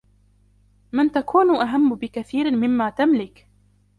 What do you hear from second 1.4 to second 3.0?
أهم بكثير مما